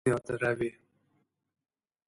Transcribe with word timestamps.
زیاده 0.05 0.35
روی 0.41 0.71